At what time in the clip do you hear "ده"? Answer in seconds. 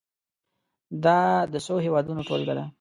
2.57-2.65